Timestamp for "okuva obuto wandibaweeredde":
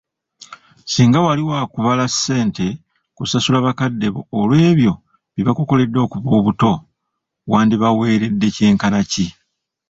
6.05-8.47